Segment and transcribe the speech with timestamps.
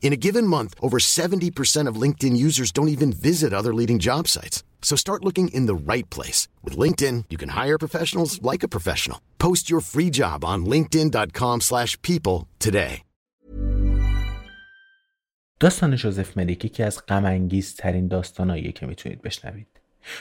[0.00, 4.26] In a given month, over 70% of LinkedIn users don't even visit other leading job
[4.26, 4.62] sites.
[4.80, 6.48] So start looking in the right place.
[6.64, 9.20] With LinkedIn, you can hire professionals like a professional.
[9.38, 13.02] Post your free job on linkedin.com slash people today.
[15.60, 19.66] داستان جوزف ملیک یکی از غم ترین داستاناییه که می‌تونید بشنوید.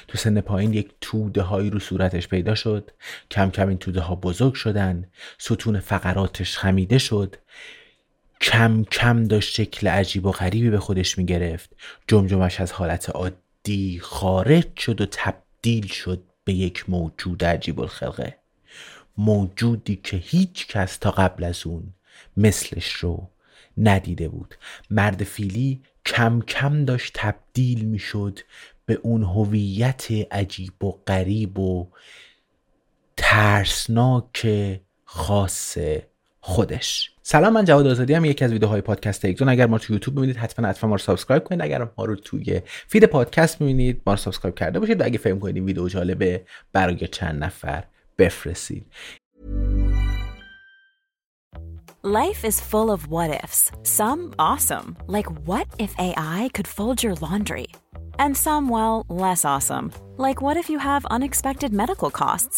[0.08, 2.92] تو سن پایین یک توده هایی رو صورتش پیدا شد
[3.32, 5.06] کم کم این توده ها بزرگ شدن
[5.38, 7.36] ستون فقراتش خمیده شد
[8.42, 11.70] کم کم داشت شکل عجیب و غریبی به خودش می‌گرفت.
[12.08, 18.38] جمجمش از حالت عادی خارج شد و تبدیل شد به یک موجود عجیب الخلقه.
[19.18, 21.94] موجودی که هیچ کس تا قبل از اون
[22.38, 23.30] مثلش رو
[23.78, 24.56] ندیده بود.
[24.90, 28.40] مرد فیلی کم کم داشت تبدیل می‌شد
[28.86, 31.88] به اون هویت عجیب و غریب و
[33.18, 34.48] ترسناک
[35.06, 35.78] خاص
[36.42, 37.12] خودش.
[37.30, 40.68] سلام من جواد آزادی‌ام یکی از ویدیوهای پادکست اگزون اگر ما تو یوتیوب ببینید حتما
[40.68, 44.56] حتما ما رو subscribe کنید اگر ما رو توی feed پادکست ببینید ما رو subscribe
[44.56, 47.84] کرده باشید و اگه فکر کنید ویدیو جالبه برای چند نفر
[48.18, 48.86] بفرستید
[52.04, 53.62] Life is full of what ifs.
[53.98, 57.68] Some awesome, like what if AI could fold your laundry?
[58.24, 59.86] And some well, less awesome,
[60.26, 62.58] like what if you have unexpected medical costs?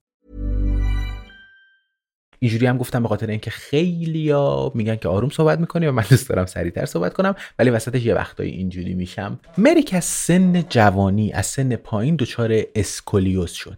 [2.43, 6.29] اینجوری هم گفتم به خاطر اینکه خیلیا میگن که آروم صحبت می‌کنی و من دوست
[6.29, 9.39] دارم سریعتر صحبت کنم ولی وسطش یه وقتایی اینجوری میشم.
[9.57, 13.77] مریک از سن جوانی از سن پایین دچار اسکولیوس شد.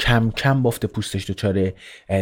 [0.00, 1.72] کم کم بافت پوستش دچار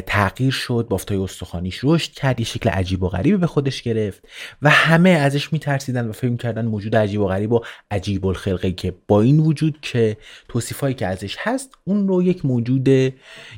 [0.07, 4.29] تغییر شد بافتای استخوانیش رشد کرد یه شکل عجیب و غریبی به خودش گرفت
[4.63, 7.61] و همه ازش میترسیدن و فکر کردن موجود عجیب و غریب و
[7.91, 10.17] عجیب الخلقه که با این وجود که
[10.49, 12.89] توصیفایی که ازش هست اون رو یک موجود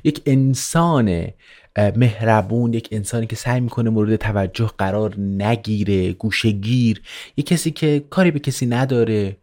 [0.05, 1.29] یک انسان
[1.77, 7.03] مهربون یک انسانی که سعی می‌کنه مورد توجه قرار نگیره گوشگیر
[7.37, 9.37] یک کسی که کاری به کسی نداره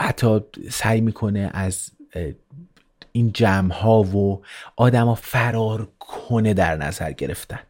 [0.00, 0.40] حتی
[0.70, 1.90] سعی می‌کنه از
[3.12, 4.42] این جمع ها و
[4.76, 7.60] آدم ها فرار کنه در نظر گرفتن.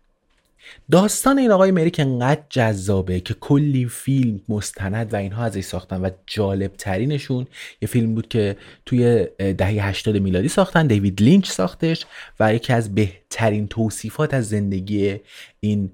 [0.90, 6.10] داستان این آقای مریک انقدر جذابه که کلی فیلم مستند و اینها ازش ساختن و
[6.26, 7.46] جالب ترینشون
[7.82, 12.06] یه فیلم بود که توی دهه 80 میلادی ساختن دیوید لینچ ساختش
[12.40, 15.20] و یکی از بهترین توصیفات از زندگی
[15.60, 15.92] این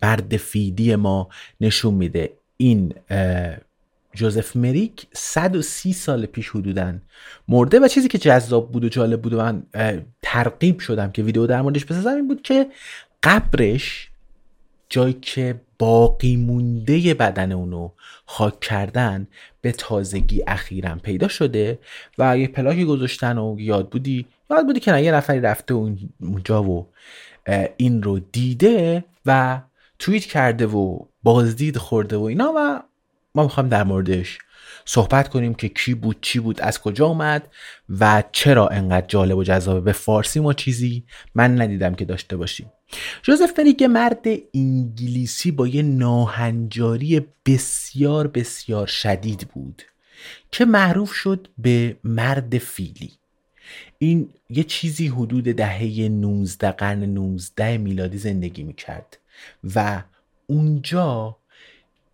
[0.00, 1.28] برد فیدی ما
[1.60, 2.32] نشون میده.
[2.56, 2.94] این
[4.14, 7.02] جوزف مریک 130 سال پیش حدودن
[7.48, 9.62] مرده و چیزی که جذاب بود و جالب بود و من
[10.22, 12.66] ترغیب شدم که ویدیو در موردش بسازم این بود که
[13.22, 14.10] قبرش
[14.88, 17.90] جایی که باقی مونده بدن اونو
[18.26, 19.26] خاک کردن
[19.60, 21.78] به تازگی اخیرا پیدا شده
[22.18, 25.74] و یه پلاکی گذاشتن و یاد بودی یاد بودی که نه یه نفری رفته
[26.20, 26.86] اونجا و
[27.76, 29.60] این رو دیده و
[29.98, 32.82] توییت کرده و بازدید خورده و اینا و
[33.34, 34.38] ما می‌خوایم در موردش
[34.84, 37.48] صحبت کنیم که کی بود چی بود از کجا اومد
[38.00, 39.80] و چرا انقدر جالب و جذابه.
[39.80, 42.72] به فارسی ما چیزی من ندیدم که داشته باشیم.
[43.22, 49.82] جوزف فریگ مرد انگلیسی با یه ناهنجاری بسیار بسیار شدید بود
[50.52, 53.12] که معروف شد به مرد فیلی.
[53.98, 59.18] این یه چیزی حدود دهه 19 قرن 19 میلادی زندگی می‌کرد
[59.74, 60.02] و
[60.46, 61.36] اونجا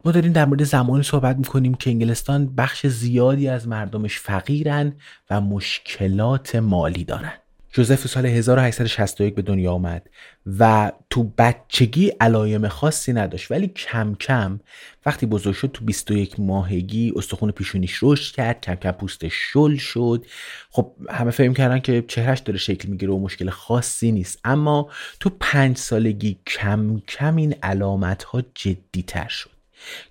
[0.05, 4.93] ما داریم در مورد زمانی صحبت می‌کنیم که انگلستان بخش زیادی از مردمش فقیرن
[5.31, 7.32] و مشکلات مالی دارن.
[7.76, 10.11] جوزف سال 1861 به دنیا آمد
[10.58, 14.61] و تو بچگی علایم خاصی نداشت ولی کم کم
[15.06, 20.26] وقتی بزرگ شد تو 21 ماهگی استخون پیشونیش رشد کرد کم کم پوستش شل شد.
[20.70, 24.40] خب همه فهم کردن که چهرش داره شکل می‌گیره و مشکل خاصی نیست.
[24.44, 24.90] اما
[25.20, 29.55] تو پنج سالگی کم کم این علامت ها جدی تر شد.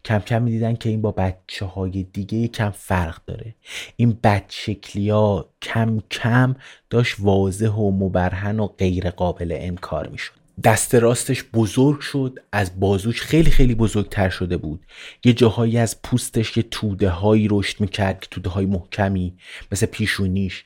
[0.05, 3.55] کم کم می‌دیدن که این با بچه های دیگه کم فرق داره.
[3.95, 6.55] این بچکلی ها کم کم
[6.89, 10.44] داشت واضح و مبرهن و غیر قابل انکار می‌شد.
[10.63, 14.85] دست راستش بزرگ شد از بازوش خیلی خیلی بزرگتر شده بود.
[15.23, 19.37] یه جاهایی از پوستش یه توده هایی رشد می‌کرد که توده های محکمی
[19.71, 20.65] مثل پیشونیش.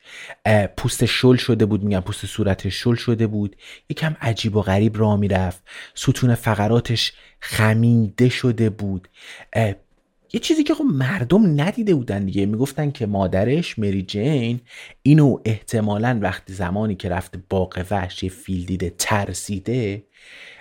[0.77, 3.56] پوستش شل شده بود میگم پوست صورتش شل شده بود.
[3.89, 5.63] یکم عجیب و غریب راه می‌رفت.
[5.94, 9.07] ستون فقراتش خمیده شده بود.
[10.33, 12.45] یه چیزی که خب مردم ندیده بودن دیگه.
[12.45, 14.59] می‌گفتن که مادرش مری جین
[15.03, 20.03] اینو احتمالا وقتی زمانی که رفته باغ وحش فیل دیده ترسیده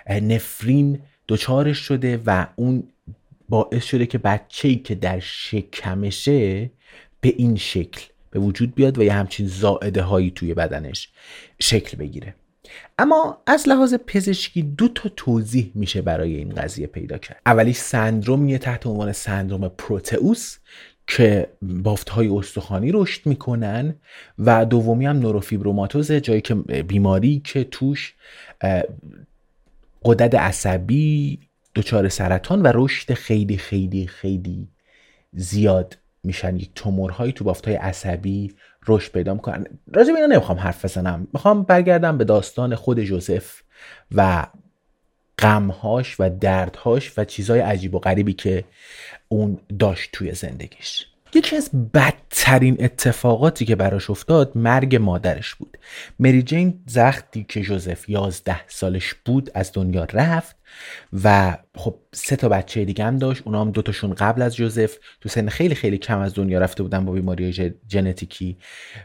[0.09, 2.83] نفرین دچارش شده و اون
[3.49, 6.71] باعث شده که بچه ای که در شکمشه
[7.21, 8.01] به این شکل
[8.31, 11.09] به وجود بیاد و یه همچین زائده هایی توی بدنش
[11.59, 12.35] شکل بگیره.
[12.99, 17.41] اما از لحاظ پزشکی دو تا توضیح میشه برای این قضیه پیدا کرد.
[17.45, 20.57] اولی سندرومیه تحت عنوان سندروم پروتئوس
[21.07, 23.95] که بافت های استخوانی رشد می‌کنن
[24.39, 28.15] و دومی هم نوروفیبروماتوزه جایی که بیماری که توش
[30.03, 31.39] قدرت عصبی
[31.75, 34.67] دچار سرطان و رشد خیلی خیلی خیلی
[35.33, 36.55] زیاد میشن.
[36.55, 38.53] یک تومورهایی تو بافت های عصبی
[38.87, 39.65] رشد پیدا می‌کنن.
[39.93, 41.27] راجع به اینا نمی‌خوام حرف بزنم.
[41.33, 43.61] می‌خوام برگردم به داستان خود جوزف
[44.15, 44.47] و
[45.39, 48.63] غمهاش و دردهاش و چیزهای عجیب و غریبی که
[49.27, 51.07] اون داشت توی زندگیش.
[51.33, 55.77] یکی از بدترین اتفاقاتی که براش افتاد مرگ مادرش بود.
[56.19, 60.55] مری جین زختی که جوزف یازده سالش بود از دنیا رفت
[61.23, 63.41] و خب سه تا بچه دیگه هم داشت.
[63.45, 64.97] اونا هم دوتاشون قبل از جوزف.
[65.21, 68.57] تو سن خیلی خیلی کم از دنیا رفته بودن با بیماری ژنتیکی.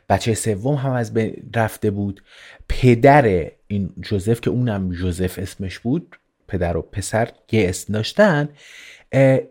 [0.09, 1.13] بچه سوم هم از
[1.55, 2.23] رفته بود.
[2.69, 6.17] پدر این جوزف که اونم جوزف اسمش بود
[6.49, 8.49] پدر و پسر یه اسم داشتن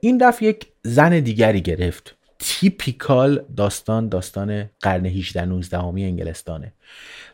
[0.02, 2.16] این رفت یک زن دیگری گرفت.
[2.40, 6.74] تیپیکال داستان داستان قرن 18 19 انگلستانه.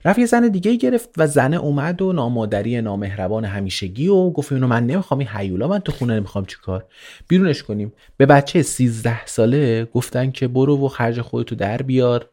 [0.06, 4.68] رفت یه زن دیگه گرفت و زنه اومد و نامادری نامهربان همیشگی و گفت اینو
[4.68, 6.86] من نمی‌خوام این حیولا من تو خونه نمی‌خوام چیکار؟
[7.28, 7.94] بیرونش کنیم.
[8.18, 12.30] به بچه 13 ساله گفتن که برو و خرج خودتو در بیار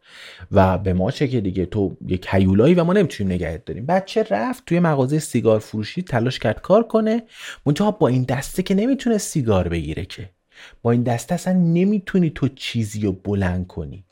[0.52, 3.86] و به ما چه که دیگه تو یک حیولایی و ما نمی‌تونیم نگهت داریم.
[3.86, 7.22] بچه رفت توی مغازه سیگار فروشی تلاش کرد کار کنه
[7.66, 10.35] منتها با این دسته که نمی‌تونه سیگار بگیره که.
[10.82, 14.04] با این دسته اصلا نمی‌تونی تو چیزی رو بلند کنی.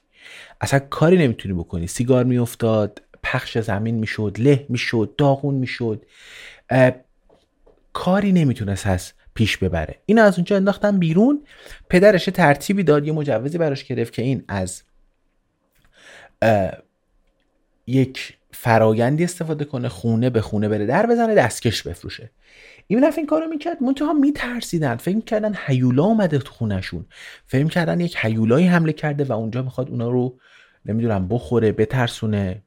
[0.61, 1.87] اصلا کاری نمی‌تونی بکنی.
[1.87, 6.07] سیگار میافتاد پخش زمین می‌شد له می‌شد داغون می‌شد.
[7.93, 9.97] کاری نمی‌تونست از پیش ببره.
[10.07, 11.45] این از اونجا انداختن بیرون.
[11.89, 14.83] پدرش ترتیبی داد یه مجوزی براش گرفت که این از
[17.87, 22.31] یک فرایندی استفاده کنه خونه به خونه بره در بزنه دستکش بفروشه.
[22.87, 24.97] این رفت این کارو می‌کرد منتها میترسیدن.
[24.97, 27.07] فکر کردن هیولا اومده تو خونشون
[27.47, 30.39] فکر کردن یک هیولایی حمله کرده و اونجا می‌خواد اونا رو
[30.87, 32.63] نمی‌دونم بخوره بترسونه.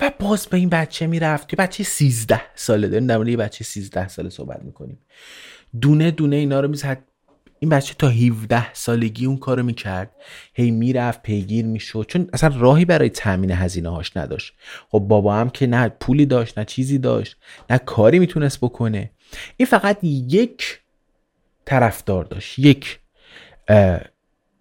[0.00, 1.48] و باز به این بچه می‌رفت.
[1.48, 2.88] که بچه 13 ساله.
[2.88, 4.98] داریم در یه بچه 13 ساله صحبت می‌کنیم.
[5.80, 7.02] دونه دونه اینا رو می‌زد.
[7.66, 10.10] این بچه تا 17 سالگی اون کارو می‌کرد.
[10.54, 12.06] هی می‌رفت پیگیر می‌شد.
[12.08, 14.54] چون اصلا راهی برای تامین هزینه هاش نداشت.
[14.88, 17.36] خب بابا هم که نه پولی داشت نه چیزی داشت
[17.70, 19.10] نه کاری می‌تونست بکنه.
[19.56, 20.80] این فقط یک
[21.64, 22.58] طرفدار داشت.
[22.58, 23.00] یک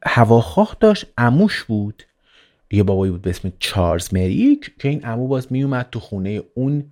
[0.06, 1.06] هواخواه داشت.
[1.18, 2.04] اموش بود.
[2.76, 6.92] یه بابایی بود به اسم چارلز مریک که این امو باز میومد تو خونه اون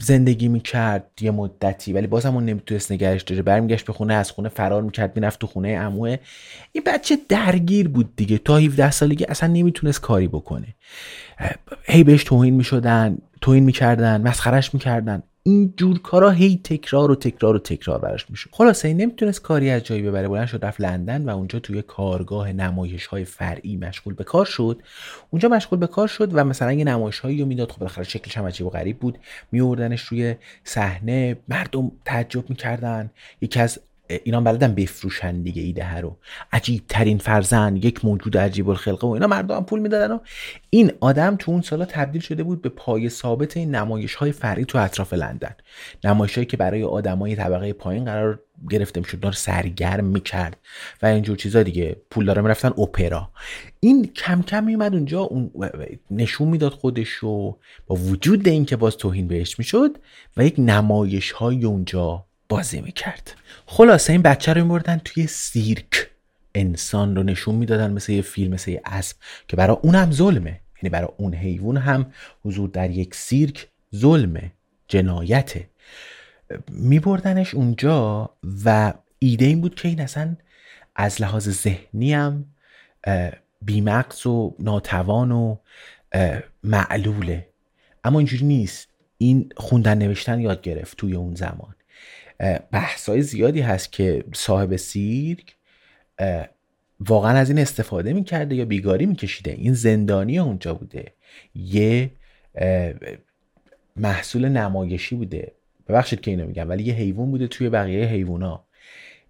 [0.00, 4.48] زندگی می‌کرد یه مدتی ولی باز همون نمی‌تونست نگرش داره برمیگشت به خونه از خونه
[4.48, 6.16] فرار می‌کرد می‌رفت تو خونه اموه
[6.72, 8.38] این بچه درگیر بود دیگه.
[8.38, 10.74] تا 17 سالگی اصلا نمی‌تونست کاری بکنه.
[11.84, 15.22] هی بهش توهین می‌شدن توهین می‌کردن مسخرش می‌کردن.
[15.44, 18.50] این جور کارا هی تکرار و تکرار و تکرار براش میشه.
[18.52, 20.28] خلاصه این نمی‌تونست کاری از جایی ببره.
[20.28, 24.82] بلند شد رفت لندن و اونجا توی کارگاه نمایش های فرعی مشغول به کار شد.
[25.30, 27.72] اونجا مشغول به کار شد و مثلا یه نمایش هایی رو می‌داد.
[27.72, 29.18] خب بالاخره شکلش هم عجیب و غریب بود.
[29.52, 30.34] میوردنش روی
[30.64, 31.36] صحنه.
[31.48, 33.10] مردم تعجب می‌کردن.
[33.40, 33.80] یکی از
[34.24, 36.16] اینا بلدن بفروشن دیگه ایده رو.
[36.52, 40.18] عجیب ترین فرزن یک موجود عجیب الخلقه و اینا مردم پول می‌دادن و
[40.70, 44.64] این آدم تو اون سالا تبدیل شده بود به پای ثابت این نمایش های فرعی
[44.64, 45.54] تو اطراف لندن.
[46.04, 48.40] نمایش هایی که برای آدمای طبقه پایین قرار
[48.70, 50.56] گرفته می‌شد رو سرگرم می‌کرد
[51.02, 51.96] و اینجور چیزا دیگه.
[52.10, 53.30] پول داره می‌رفتن اپرا.
[53.80, 55.50] این کم کم میومد اونجا اون
[56.10, 59.98] نشون می‌داد خودش رو با وجود اینکه باز توهین بهش می‌شد
[60.36, 62.24] و یک نمایش های اونجا
[62.56, 63.34] بازی می‌کرد.
[63.66, 66.10] خلاصه این بچه رو میبردن توی سیرک.
[66.54, 69.16] انسان رو نشون می‌دادن مثل یه فیلم مثل یه اسب
[69.48, 70.60] که برای اون هم ظلمه.
[70.82, 72.12] یعنی برای اون حیوان هم
[72.44, 74.52] حضور در یک سیرک ظلمه
[74.88, 75.68] جنایته.
[76.68, 78.30] میبردنش اونجا
[78.64, 80.36] و ایده این بود که این اصلا
[80.96, 82.44] از لحاظ ذهنی هم
[83.62, 85.56] بیمقص و ناتوان و
[86.64, 87.48] معلوله.
[88.04, 88.88] اما اینجوری نیست.
[89.18, 91.74] این خوندن نوشتن یاد گرفت توی اون زمان.
[92.72, 95.56] بحثای زیادی هست که صاحب سیرک
[97.00, 99.50] واقعا از این استفاده می‌کرده یا بیگاری میکشیده.
[99.50, 101.12] این زندانی اونجا بوده.
[101.54, 102.10] یه
[103.96, 105.52] محصول نمایشی بوده.
[105.88, 108.64] ببخشید که اینو میگم ولی یه حیوان بوده توی بقیه حیوونا.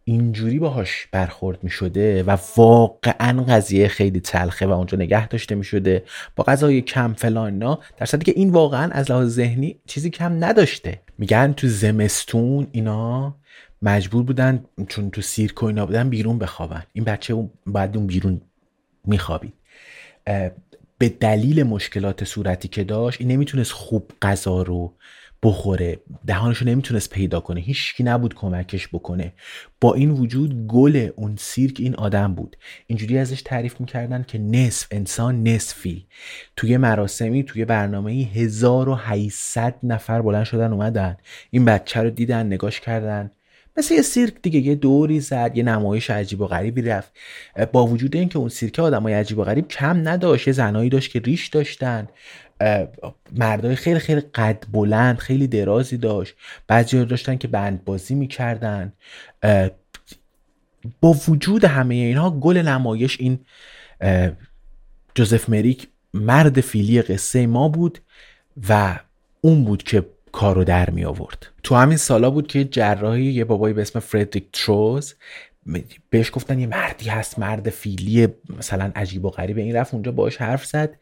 [0.04, 5.64] اینجوری باهاش برخورد می شده و واقعا قضیه خیلی تلخه و اونجا نگه داشته می
[5.64, 6.02] شده
[6.36, 11.00] با غذای کم فلان نه در که این واقعا از لحاظ ذهنی چیزی کم نداشته.
[11.22, 13.36] میگن تو زمستون اینا
[13.82, 16.82] مجبور بودن چون تو سیرک و اینا بودن بیرون بخوابن.
[16.92, 18.40] این بچه باید اون بیرون
[19.04, 19.52] میخوابید.
[20.98, 24.94] به دلیل مشکلات صورتی که داشت این نمی‌تونست خوب غذا رو
[25.42, 26.00] بخوره.
[26.26, 27.60] دهانشو نمی‌تونست پیدا کنه.
[27.60, 29.32] هیچکی نبود کمکش بکنه.
[29.80, 32.56] با این وجود گل اون سیرک این آدم بود.
[32.86, 36.06] اینجوری ازش تعریف می‌کردن که نصف انسان نصفی.
[36.56, 41.16] توی مراسمی توی برنامه 1800 نفر بلند شدن اومدن.
[41.50, 43.30] این بچه رو دیدن نگاش کردن.
[43.76, 47.12] مثل یه سیرک دیگه یه دوری زد یه نمایش عجیب و غریبی رفت.
[47.72, 51.20] با وجود اینکه اون سیرک آدمای عجیب و غریب کم نداشت یه زنایی داشت که
[51.20, 52.08] ریش داشتن.
[53.32, 56.34] مردای خیلی خیلی قد بلند خیلی درازی داشت.
[56.66, 58.92] بعضی داشتن که بند بازی می‌کردن
[61.00, 63.38] با وجود همه اینها گل نمایش این
[65.14, 67.98] جوزف مریک مرد فیلی قصه ما بود
[68.68, 68.98] و
[69.40, 71.46] اون بود که کارو در می آورد.
[71.62, 75.14] تو همین سالا بود که جراحی یه بابایی به اسم فردریک تروز
[76.10, 80.36] بهش گفتن یه مردی هست مرد فیلی مثلا عجیب و غریب این رفت اونجا باش
[80.36, 80.98] حرف زد.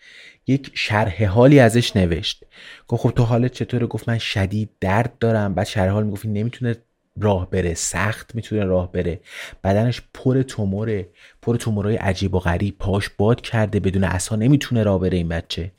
[0.47, 2.45] یک شرح حالی ازش نوشت.
[2.89, 5.55] گفت خب تو حالت چطوره؟ گفت من شدید درد دارم.
[5.55, 6.77] بعد شرح حال می‌گفت نمی‌تونه
[7.21, 9.21] راه بره سخت می‌تونه راه بره.
[9.65, 11.09] بدنش پر توموره
[11.43, 12.79] پر تومورای عجیب و غریب.
[12.79, 15.73] پاش باد کرده بدون اصلا نمی‌تونه راه بره این بچه.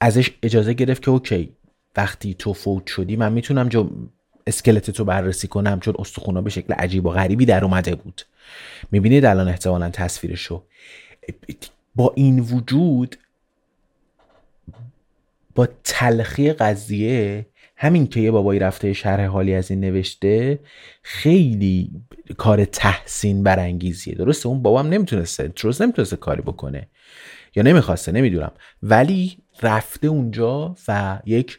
[0.00, 1.52] ازش اجازه گرفت که اوکی
[1.96, 3.90] وقتی تو فوت شدی من می‌تونم جو
[4.46, 8.22] اسکلت تو بررسی کنم چون استخونا به شکل عجیب و غریبی در اومده بود.
[8.90, 10.62] می‌بینید الان احتمالا تصویرشو.
[11.94, 13.16] با این وجود
[15.54, 20.58] با تلخی قضیه همین که یه بابایی رفته شرح حالی از این نوشته
[21.02, 21.90] خیلی
[22.36, 24.14] کار تحسین برانگیزیه.
[24.14, 26.88] درسته؟ اون بابام نمی‌تونسته تروز نمی‌تونسته کاری بکنه.
[27.56, 28.52] یا نمی‌خواسته نمی‌دونم.
[28.82, 31.58] ولی رفته اونجا و یک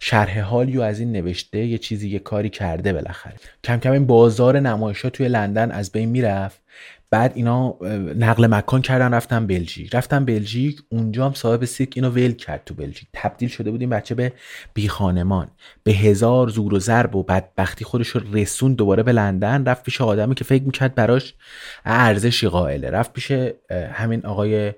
[0.00, 3.34] شرح حالی و از این نوشته یه چیزی یه کاری کرده بالاخره.
[3.64, 6.62] کم کم این بازار نمایش ها توی لندن از بین می‌رفت.
[7.10, 7.74] بعد اینا
[8.18, 9.94] نقل مکان کردن رفتن بلژیک.
[9.94, 13.08] رفتن بلژیک اونجا هم صاحب سیرک اینو ول کرد تو بلژیک.
[13.12, 14.32] تبدیل شده بودیم بچه به
[14.74, 15.48] بی خانمان
[15.82, 19.64] به هزار زور و ضرب و بدبختی خودش رو رسون دوباره به لندن.
[19.64, 21.34] رفت پیش آدمی که فکر می‌کرد براش
[21.84, 22.90] ارزشی قائله.
[22.90, 23.32] رفت پیش
[23.92, 24.72] همین آقای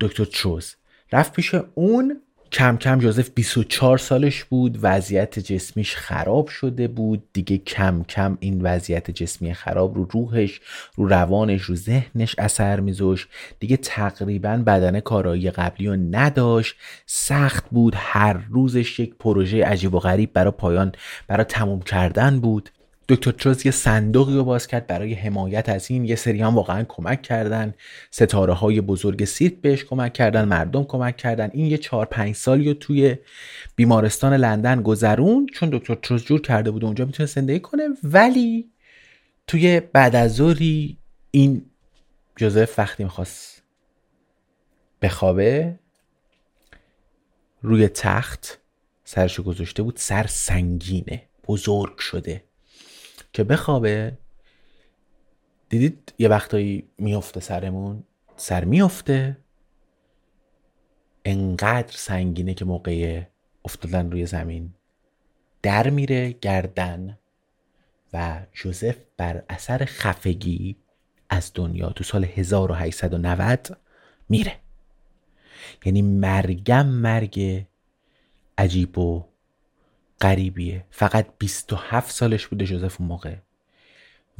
[0.00, 0.74] دکتر تروز
[1.12, 2.20] رفت پیش اون.
[2.52, 4.78] کم کم جوزف 24 سالش بود.
[4.82, 7.22] وضعیت جسمیش خراب شده بود.
[7.32, 10.60] دیگه کم کم این وضعیت جسمی خراب رو روحش
[10.96, 13.28] رو روانش رو ذهنش اثر میذاش
[13.60, 16.76] دیگه تقریبا بدن کارایی قبلی رو نداشت.
[17.06, 17.94] سخت بود.
[17.96, 20.92] هر روزش یک پروژه عجیب و غریب برای پایان
[21.28, 22.70] برای تموم کردن بود.
[23.08, 26.04] دکتر تروز یه صندوقی رو باز کرد برای حمایت از این.
[26.04, 27.74] یه سری هم واقعا کمک کردن.
[28.10, 31.50] ستاره های بزرگ سیرک بهش کمک کردن مردم کمک کردن.
[31.52, 33.16] این یه چهار پنج سالی رو توی
[33.76, 35.46] بیمارستان لندن گذرون.
[35.54, 37.88] چون دکتر تروز جور کرده بود اونجا می‌تونه زندگی کنه.
[38.02, 38.70] ولی
[39.46, 40.98] توی بعد از ظهری
[41.30, 41.64] این
[42.36, 43.62] جوزف وقتی می‌خواست
[45.02, 45.78] بخوابه
[47.62, 48.58] روی تخت
[49.04, 49.96] سرشو گذاشته بود.
[49.96, 51.22] سر سنگینه.
[51.48, 52.45] بزرگ شده.
[53.36, 54.18] که بخوابه.
[55.68, 58.04] دیدید یه وقتایی میفته سرمون؟
[58.36, 59.36] سر میفته
[61.24, 63.22] انقدر سنگینه که موقع
[63.64, 64.74] افتادن روی زمین.
[65.62, 67.18] در میره گردن
[68.12, 70.76] و جوزف بر اثر خفگی
[71.28, 73.78] از دنیا تو سال 1890
[74.28, 74.56] میره.
[75.84, 77.66] یعنی مرگم مرگ
[78.58, 79.24] عجیب و
[80.20, 80.84] غریبیه.
[80.90, 83.34] فقط 27 سالش بوده جوزف اون موقع.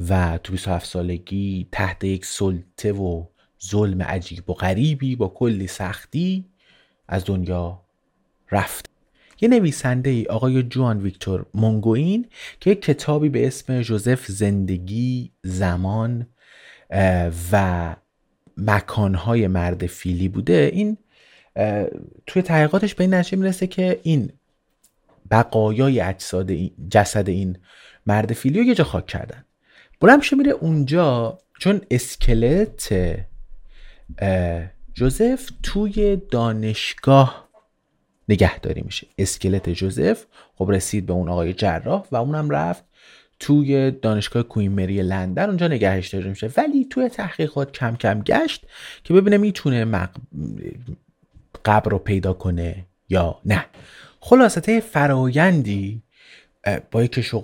[0.09, 3.25] و تو 27 سالگی تحت یک سلطه و
[3.69, 6.45] ظلم عجیب و غریبی با کلی سختی
[7.07, 7.81] از دنیا
[8.51, 8.89] رفت.
[9.41, 12.25] یه نویسنده ای آقای جوان ویکتور مونگوین
[12.59, 16.27] که یک کتابی به اسم جوزف زندگی زمان
[17.51, 17.95] و
[18.57, 20.69] مکانهای مرد فیلی بوده.
[20.73, 20.97] این
[22.27, 24.31] توی تحقیقاتش به این نتیجه می‌رسه که این
[25.31, 26.51] بقایای اجساد
[26.91, 27.57] جسد این
[28.05, 29.45] مرد فیلی رو یه جا خاک کردن.
[29.99, 32.93] بلند میره اونجا چون اسکلت
[34.93, 37.47] جوزف توی دانشگاه
[38.29, 39.07] نگهداری میشه.
[39.17, 42.83] اسکلت جوزف خب رسید به اون آقای جراح و اونم رفت
[43.39, 45.45] توی دانشگاه کوین مری لندن.
[45.45, 46.51] اونجا نگهش داری میشه.
[46.57, 48.65] ولی توی تحقیقات کم کم گشت
[49.03, 50.09] که ببینه می‌تونه مق...
[51.65, 53.65] قبر رو پیدا کنه یا نه.
[54.27, 56.03] خلاصته فرایندی
[56.91, 57.35] با یک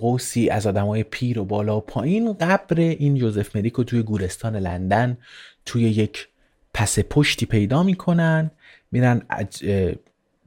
[0.50, 5.18] از آدمای پیر و بالا و پایین قبر این یوزف مریکو توی گورستان لندن
[5.66, 6.28] توی یک
[6.74, 8.50] پس پشتی پیدا می‌کنن
[8.92, 9.22] میرن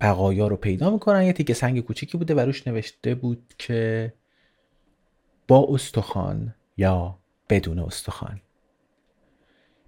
[0.01, 1.23] بقایا رو پیدا می‌کنن.
[1.23, 4.13] یه تیکه سنگ کوچیکی بوده و روش نوشته بود که
[5.47, 7.19] با استخوان یا
[7.49, 8.41] بدون استخوان.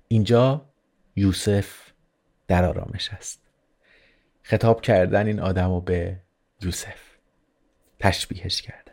[0.08, 0.66] اینجا
[1.16, 1.92] یوسف
[2.48, 3.42] در آرامش است.
[4.42, 6.18] خطاب کردن این آدم رو به
[6.62, 7.10] یوسف.
[8.00, 8.92] تشبیهش کرده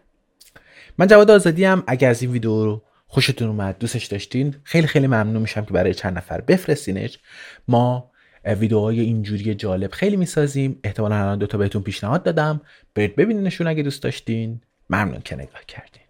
[0.98, 5.06] من جواد آزادی هم اگر از این ویدیو رو خوشتون اومد دوستش داشتین خیلی خیلی
[5.06, 7.18] ممنون میشم که برای چند نفر بفرستینش.
[7.68, 8.10] ما
[8.44, 10.80] ویدیوهای اینجوری جالب خیلی می‌سازیم.
[10.84, 12.60] احتمالا الان دوتا بهتون پیشنهاد دادم.
[12.94, 14.60] برید ببینینشون اگه دوست داشتین.
[14.90, 16.05] ممنون که نگاه کردین.